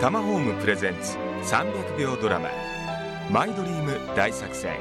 [0.00, 2.48] タマホームプレゼンツ300秒ドラマ
[3.30, 4.78] 「マイドリーム大作戦」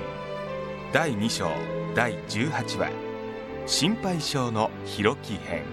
[0.93, 1.51] 第2章
[1.93, 2.89] 第18話
[3.67, 5.63] 「心配性のひろき編」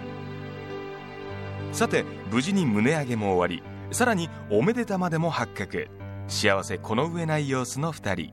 [1.72, 3.62] さて無事に胸上げも終わり
[3.94, 5.88] さらにおめでたまでも発覚。
[6.26, 8.32] 幸せこの上ない様子の2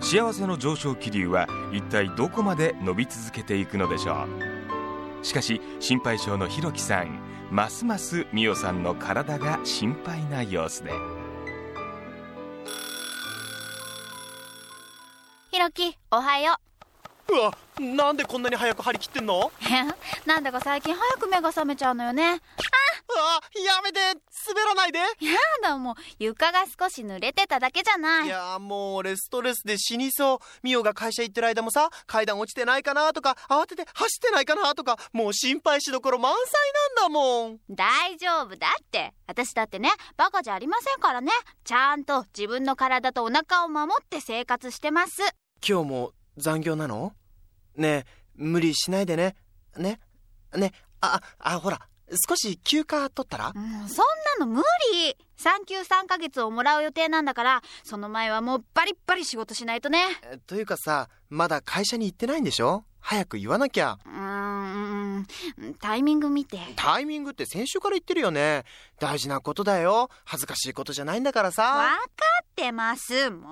[0.00, 4.26] 幸せの上昇気流は一体どこまで伸び続けていくのでしょ
[5.22, 5.24] う。
[5.24, 10.90] しかし心配性のひろきさんますますみおさんの体が心配な様子で。
[15.50, 16.56] ひろきおはよ
[17.28, 17.32] う。
[17.34, 19.50] わなんでこんなに早く張り切ってんの？
[20.24, 22.34] う なんだか最近早く目が覚めちゃうのよね。
[22.34, 22.38] う
[23.16, 23.98] わやめて。
[24.46, 24.98] 滑らないで。
[24.98, 25.06] や
[25.62, 28.26] だもう床が少し濡れてただけじゃない。
[28.26, 30.38] いやもう俺ストレスで死にそう。
[30.62, 36.42] ミオが会社行ってる間もさ階段落ちてないかなとか慌てて走ってないかなとかもう心配しどころ満載
[37.02, 37.58] なんだもん。
[37.68, 39.12] 大丈夫だって。
[39.26, 41.32] 私だってねバカじゃありませんからね。
[41.64, 45.22] ちゃんと自分の体とお腹を守って生活してます。
[45.66, 47.12] 今日も残業なの？
[47.76, 48.04] ねえ
[48.34, 49.34] 無理しないでね。
[49.76, 50.00] ね？
[50.54, 50.72] ね？
[51.00, 51.80] ああほら
[52.28, 53.52] 少し休暇取ったら？
[53.52, 54.06] もうそん
[54.40, 55.16] なの無理。
[55.36, 60.04] 産休3ヶ月をもらう予定なんだからその前はもうバリッバリ仕事しないとね。
[60.24, 62.84] えというかさまだ会社に行ってないんでしょ？
[63.00, 63.98] 早く言わなきゃ。
[64.04, 64.12] うー
[65.20, 65.26] ん
[65.80, 66.58] タイミング見て。
[66.74, 68.64] タイミングって先週から言ってるよね。
[68.98, 70.10] 大事なことだよ。
[70.24, 71.96] 恥ずかしいことじゃないんだからわさか
[72.42, 73.30] ってます。
[73.30, 73.48] も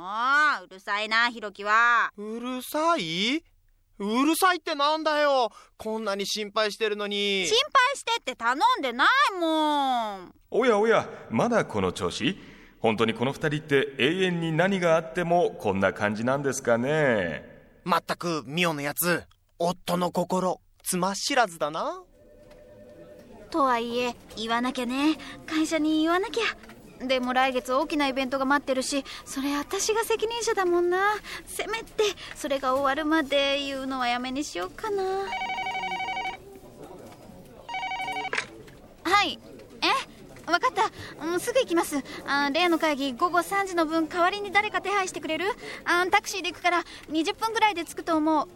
[0.63, 2.13] ううるさいなひろきは。
[2.17, 3.45] うるさい？
[3.99, 5.51] うるさいってなんだよ。
[5.79, 7.47] こんなに心配してるのに。
[7.47, 10.35] 心配してって頼んでないもん。
[10.51, 12.37] おやおやまだこの調子？
[12.79, 17.43] 本当にこの二人って永遠に何があってもこんな感じなんですかね？
[17.85, 19.25] まったくミオのやつ
[19.59, 22.03] 夫の心つま知らずだな。
[23.51, 25.17] とはいえ言わなきゃね。
[25.47, 26.43] 会社に言わなきゃ
[27.01, 31.15] でも来月大きなイベントが待ってるしそれ私が責任者だもんな。
[31.47, 35.03] せめてそれが終わるまで言うのはやめにしようかな。
[39.05, 39.39] はい。
[39.83, 40.51] え？
[40.51, 40.85] わかった、
[41.37, 42.03] う、すぐ行きます。
[42.27, 45.47] あ例の会議午後3時の分代わりに誰か手配してくれる？
[45.85, 48.49] あタクシーで行くから20分ぐらいで着くと思う。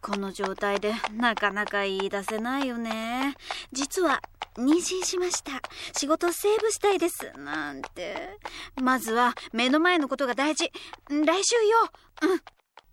[0.00, 3.34] この状態でなかなか言い出せないよね。
[3.72, 4.22] 実は
[4.56, 5.52] 妊娠しました。
[5.96, 7.32] 仕事セーブしたいです。
[7.38, 8.38] なんて。
[8.80, 10.72] まずは目の前のことが大事。
[11.12, 11.90] ん来週よ。
[12.22, 12.40] うん。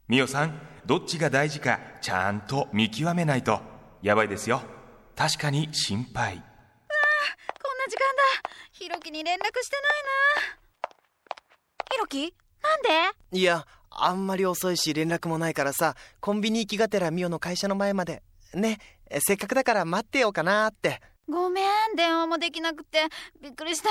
[0.07, 3.59] みおさんどっちが大事かちゃんと見極めないと。
[4.01, 4.61] やばいですよ。
[5.15, 6.35] 確かに心配。
[6.35, 6.47] こんな
[7.89, 8.05] 時間
[8.43, 8.49] だ。
[8.71, 10.03] ひろきに連絡してない
[10.83, 10.97] な。
[11.91, 12.81] ひろきなん
[13.31, 13.39] で？
[13.39, 18.21] いやあんまり遅いし連絡もないからさコンビニ行きがてらミオの会社の前まで。
[18.53, 18.77] ね
[19.19, 21.65] せっかくだから待ってようかなってごめん
[21.95, 23.05] 電話もできなくて。
[23.41, 23.89] びっくりした。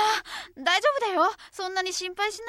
[0.57, 1.31] 大丈夫だよ。
[1.51, 2.45] そんなに心配しな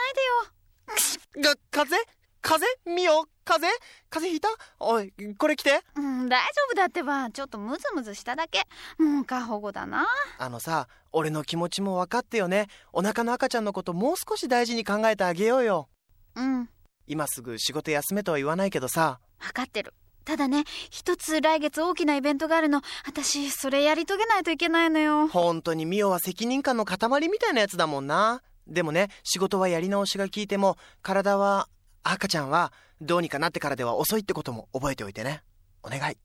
[1.40, 1.52] いでよ。
[1.54, 1.96] が風？
[1.96, 2.64] 邪風？
[2.86, 3.26] 邪ミオ？
[3.44, 3.66] 風？
[3.66, 4.48] 邪風邪ひいた？
[4.78, 5.82] おいこれ来て。
[5.96, 7.30] うん大丈夫だってば。
[7.30, 8.62] ちょっとムズムズしただけ。
[8.98, 10.06] もう過保護だな。
[10.38, 12.68] あのさ俺の気持ちも分かってよね。
[12.92, 15.88] お腹の赤ちゃんのこともう少し大事に考えてあげようよ。
[16.34, 16.68] うん。
[17.06, 19.20] 今すぐ仕事休めとは言わないけどさ。
[19.38, 19.92] 分かってる
[20.28, 22.82] ただね一つ来月大きなイベントがあるの。
[23.06, 25.26] 私それやり遂げないといけないのよ。
[25.26, 26.98] 本当にミオは責任感の塊
[27.30, 28.42] みたいなやつだもんな。
[28.66, 31.70] でもね仕事はやり直しが効いても体は
[32.02, 35.42] 赤ちゃんはどうにかなってからでは遅いってことも覚えておいてね。
[35.82, 36.18] お願い。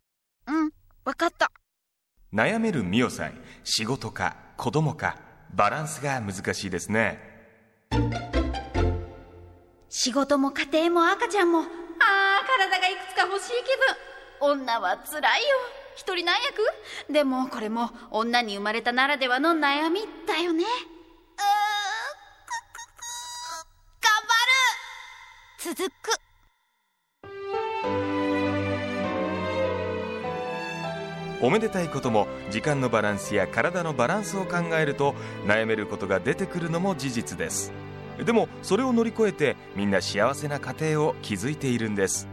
[0.47, 0.72] うん
[1.06, 1.50] 分かった。
[2.34, 3.31] 悩めるみおさん
[3.64, 5.18] 仕事か子供か
[5.53, 7.22] バランスが難しいですね。
[9.88, 11.64] 仕事も家庭も赤ちゃんも
[12.58, 14.52] 体がいくつか欲しい気分。
[14.52, 15.47] 女は辛いよ。
[15.96, 16.62] 一人何役
[17.12, 20.64] でもこれも女に生まれたならではの悩みだよね。
[20.64, 20.69] うー
[22.46, 23.02] くくく
[24.02, 24.12] 頑
[25.68, 25.75] 張る。
[25.75, 26.19] 続く。
[31.41, 35.14] おめでたいことも時間のバランスや体のバランスを考えると
[35.46, 37.73] 悩めることが出てくるのも事実です。
[38.23, 42.28] でもそれを乗り越えてみんな幸せな家庭を築いているんです。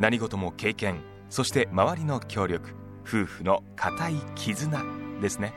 [0.00, 2.74] 何事も経験そして周りの協力
[3.06, 4.82] 夫婦の固い絆
[5.20, 5.54] ですね。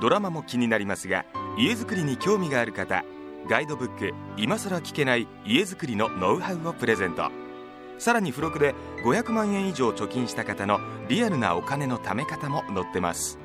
[0.00, 1.24] ドラマも気になりますが
[1.56, 3.04] 家づくりに興味がある方
[3.48, 7.30] ガイドブック「今さら聞けない家づくりのノウハウ」をプレゼント。
[7.98, 8.74] さらに付録で
[9.04, 13.38] 500万円以上貯金した方のリアルなお金の貯め方も載ってます。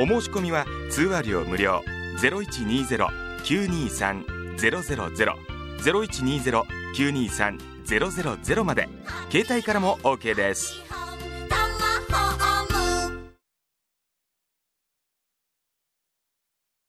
[0.00, 1.82] お申し込みは通話料無料
[2.18, 4.24] 0120-923-000
[5.80, 8.88] 0120-923-000 000まで。
[9.30, 10.87] 携帯からも OK です。